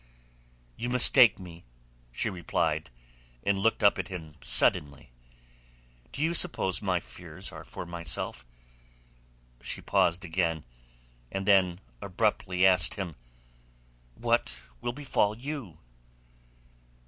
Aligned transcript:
"You 0.77 0.89
mistake 0.89 1.37
me," 1.37 1.63
she 2.11 2.27
replied, 2.31 2.89
and 3.43 3.59
looked 3.59 3.83
up 3.83 3.99
at 3.99 4.07
him 4.07 4.33
suddenly. 4.41 5.11
"Do 6.11 6.23
you 6.23 6.33
suppose 6.33 6.81
my 6.81 6.99
fears 6.99 7.51
are 7.51 7.63
for 7.63 7.85
myself?" 7.85 8.43
She 9.61 9.79
paused 9.79 10.25
again, 10.25 10.63
and 11.31 11.45
then 11.47 11.81
abruptly 12.01 12.65
asked 12.65 12.95
him, 12.95 13.13
"What 14.15 14.63
will 14.81 14.91
befall 14.91 15.37
you?" 15.37 15.77